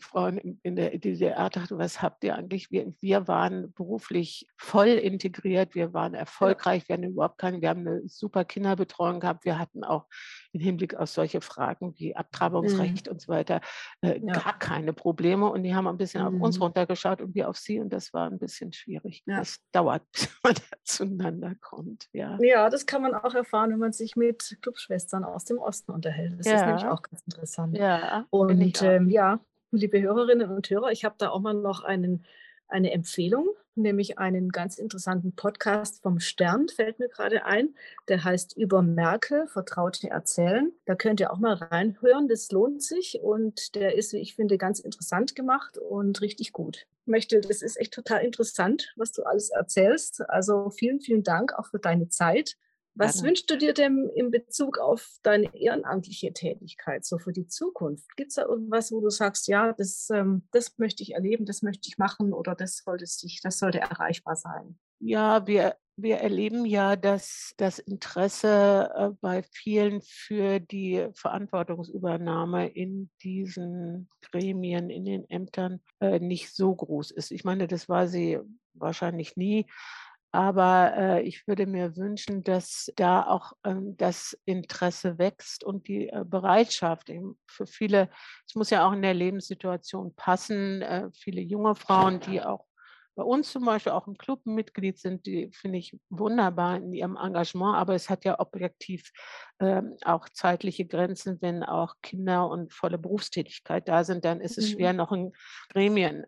[0.00, 2.70] Frauen in der DDR dachten, was habt ihr eigentlich?
[2.70, 7.86] Wir, wir waren beruflich voll integriert, wir waren erfolgreich, wir hatten überhaupt keine, wir haben
[7.86, 10.06] eine super Kinderbetreuung gehabt, wir hatten auch
[10.52, 13.12] im Hinblick auf solche Fragen wie Abtreibungsrecht mhm.
[13.12, 13.60] und so weiter
[14.02, 14.32] äh, ja.
[14.34, 15.50] gar keine Probleme.
[15.50, 16.36] Und die haben ein bisschen mhm.
[16.36, 16.64] auf uns mhm.
[16.64, 19.22] runtergeschaut und wir auf sie und das war ein bisschen schwierig.
[19.26, 19.38] Ja.
[19.38, 22.08] Das dauert, bis man da zueinander kommt.
[22.12, 22.38] Ja.
[22.40, 26.38] ja, das kann man auch erfahren, wenn man sich mit Clubschwestern aus dem Osten unterhält.
[26.38, 26.56] Das ja.
[26.56, 27.76] ist nämlich auch ganz interessant.
[27.76, 32.24] Ja, und ähm, ja, liebe Hörerinnen und Hörer, ich habe da auch mal noch einen,
[32.68, 37.74] eine Empfehlung, nämlich einen ganz interessanten Podcast vom Stern, fällt mir gerade ein.
[38.08, 40.72] Der heißt Über Merkel, Vertraute erzählen.
[40.84, 44.58] Da könnt ihr auch mal reinhören, das lohnt sich und der ist, wie ich finde,
[44.58, 46.86] ganz interessant gemacht und richtig gut.
[47.02, 50.28] Ich möchte, das ist echt total interessant, was du alles erzählst.
[50.28, 52.56] Also vielen, vielen Dank auch für deine Zeit.
[52.98, 53.28] Was Gerne.
[53.28, 58.16] wünschst du dir denn in Bezug auf deine ehrenamtliche Tätigkeit, so für die Zukunft?
[58.16, 61.62] Gibt es da irgendwas, wo du sagst, ja, das, ähm, das möchte ich erleben, das
[61.62, 64.80] möchte ich machen oder das sollte, sich, das sollte erreichbar sein?
[64.98, 73.10] Ja, wir, wir erleben ja, dass das Interesse äh, bei vielen für die Verantwortungsübernahme in
[73.22, 77.30] diesen Gremien, in den Ämtern äh, nicht so groß ist.
[77.30, 78.40] Ich meine, das war sie
[78.74, 79.66] wahrscheinlich nie.
[80.38, 86.10] Aber äh, ich würde mir wünschen, dass da auch ähm, das Interesse wächst und die
[86.10, 87.10] äh, Bereitschaft
[87.48, 88.08] für viele,
[88.46, 92.66] es muss ja auch in der Lebenssituation passen, äh, viele junge Frauen, die auch
[93.16, 97.16] bei uns zum Beispiel auch im Club Mitglied sind, die finde ich wunderbar in ihrem
[97.16, 99.10] Engagement, aber es hat ja objektiv
[99.58, 104.70] ähm, auch zeitliche Grenzen, wenn auch Kinder und volle Berufstätigkeit da sind, dann ist es
[104.70, 104.98] schwer, mhm.
[104.98, 105.32] noch ein
[105.70, 106.26] Gremien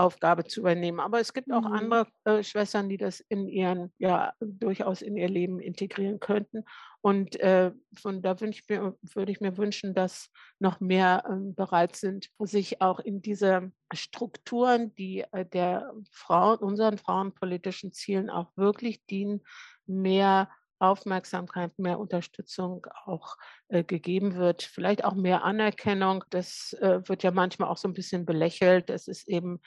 [0.00, 1.00] Aufgabe zu übernehmen.
[1.00, 1.72] Aber es gibt auch mhm.
[1.72, 6.64] andere äh, Schwestern, die das in ihren, ja, durchaus in ihr Leben integrieren könnten.
[7.02, 11.52] Und äh, von da würde ich, mir, würde ich mir wünschen, dass noch mehr äh,
[11.52, 18.50] bereit sind, sich auch in diese Strukturen, die äh, der Frauen, unseren frauenpolitischen Zielen auch
[18.56, 19.42] wirklich dienen,
[19.86, 20.48] mehr
[20.80, 23.36] Aufmerksamkeit, mehr Unterstützung auch
[23.68, 26.24] äh, gegeben wird, vielleicht auch mehr Anerkennung.
[26.30, 28.88] Das äh, wird ja manchmal auch so ein bisschen belächelt.
[28.88, 29.60] Das ist eben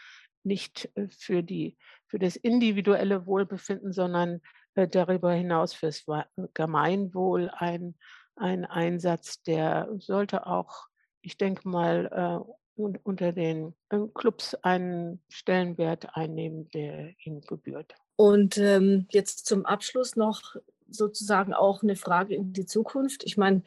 [0.43, 1.77] nicht äh, für, die,
[2.07, 4.41] für das individuelle Wohlbefinden, sondern
[4.75, 6.05] äh, darüber hinaus fürs
[6.53, 7.95] Gemeinwohl ein,
[8.35, 10.87] ein Einsatz, der sollte auch,
[11.21, 13.75] ich denke mal, äh, unter den
[14.15, 17.93] Clubs einen Stellenwert einnehmen, der ihm gebührt.
[18.15, 20.55] Und ähm, jetzt zum Abschluss noch
[20.89, 23.23] sozusagen auch eine Frage in die Zukunft.
[23.25, 23.61] Ich meine,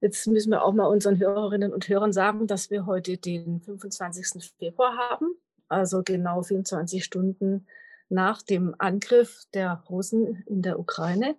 [0.00, 4.52] jetzt müssen wir auch mal unseren Hörerinnen und Hörern sagen, dass wir heute den 25.
[4.58, 5.36] Februar haben
[5.72, 7.66] also genau 24 Stunden
[8.08, 11.36] nach dem Angriff der Russen in der Ukraine.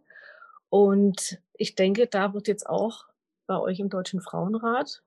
[0.69, 3.05] Und ich denke, da wird jetzt auch
[3.45, 5.03] bei euch im Deutschen Frauenrat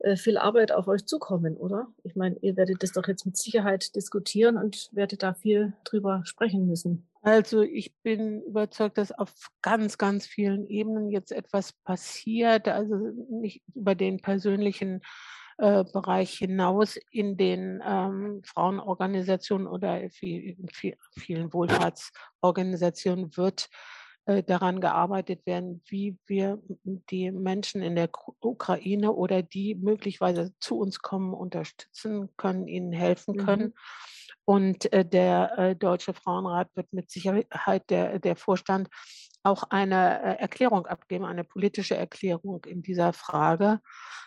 [0.00, 1.88] äh, viel Arbeit auf euch zukommen, oder?
[2.02, 6.22] Ich meine, ihr werdet das doch jetzt mit Sicherheit diskutieren und werdet da viel drüber
[6.24, 7.08] sprechen müssen.
[7.22, 12.68] Also ich bin überzeugt, dass auf ganz, ganz vielen Ebenen jetzt etwas passiert.
[12.68, 12.94] Also
[13.30, 15.02] nicht über den persönlichen
[15.58, 23.70] äh, Bereich hinaus in den ähm, Frauenorganisationen oder in vielen Wohlfahrtsorganisationen wird
[24.26, 30.78] äh, daran gearbeitet werden, wie wir die Menschen in der Ukraine oder die möglicherweise zu
[30.78, 33.68] uns kommen, unterstützen können, ihnen helfen können.
[33.68, 33.74] Mhm.
[34.46, 38.88] Und äh, der äh, Deutsche Frauenrat wird mit Sicherheit der, der Vorstand
[39.42, 43.80] auch eine äh, Erklärung abgeben, eine politische Erklärung in dieser Frage.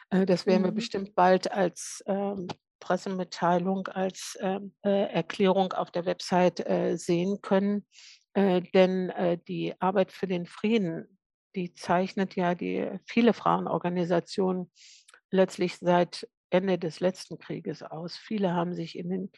[0.10, 0.66] Äh, das werden mhm.
[0.66, 2.48] wir bestimmt bald als ähm,
[2.82, 6.66] Pressemitteilung, als ähm, äh, Erklärung auf der Website
[7.00, 7.86] sehen können.
[8.36, 9.12] Denn
[9.48, 11.20] die Arbeit für den Frieden,
[11.56, 14.72] die zeichnet ja die viele Frauenorganisationen
[15.32, 18.16] letztlich seit Ende des letzten Krieges aus.
[18.16, 19.32] Viele haben sich in den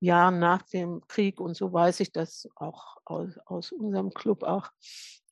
[0.00, 4.70] Jahren nach dem Krieg, und so weiß ich das auch aus, aus unserem Club auch,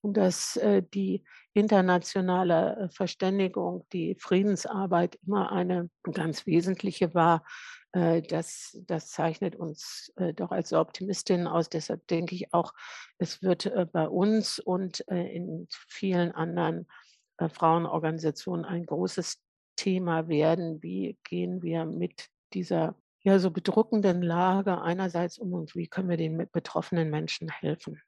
[0.02, 7.44] dass äh, die internationale äh, Verständigung, die Friedensarbeit immer eine ganz wesentliche war.
[7.92, 11.68] Äh, das, das zeichnet uns äh, doch als Optimistin aus.
[11.68, 12.72] Deshalb denke ich auch,
[13.18, 16.86] es wird äh, bei uns und äh, in vielen anderen
[17.38, 19.42] Frauenorganisationen ein großes
[19.76, 20.82] Thema werden.
[20.82, 22.94] Wie gehen wir mit dieser
[23.26, 28.00] ja so bedrückenden Lage einerseits um und wie können wir den betroffenen Menschen helfen?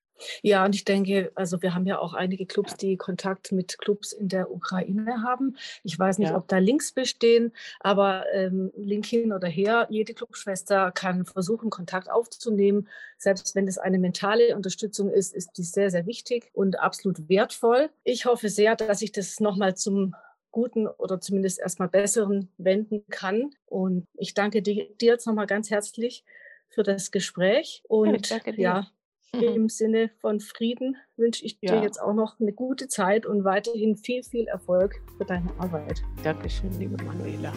[0.42, 4.12] Ja, und ich denke, also wir haben ja auch einige Clubs, die Kontakt mit Clubs
[4.12, 5.56] in der Ukraine haben.
[5.84, 6.36] Ich weiß nicht, ja.
[6.36, 12.10] ob da Links bestehen, aber ähm, Link hin oder her, jede Clubschwester kann versuchen, Kontakt
[12.10, 12.88] aufzunehmen.
[13.16, 17.90] Selbst wenn es eine mentale Unterstützung ist, ist die sehr, sehr wichtig und absolut wertvoll.
[18.02, 20.14] Ich hoffe sehr, dass ich das nochmal zum
[20.50, 23.50] guten oder zumindest erstmal besseren wenden kann.
[23.66, 26.24] Und ich danke dir, dir jetzt nochmal ganz herzlich
[26.68, 27.82] für das Gespräch.
[27.88, 28.88] Und ja,
[29.34, 29.42] Mhm.
[29.42, 31.82] Im Sinne von Frieden wünsche ich dir ja.
[31.82, 36.02] jetzt auch noch eine gute Zeit und weiterhin viel, viel Erfolg für deine Arbeit.
[36.22, 37.52] Dankeschön, liebe Manuela.